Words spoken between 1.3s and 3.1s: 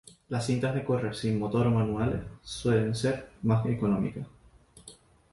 motor o manuales suelen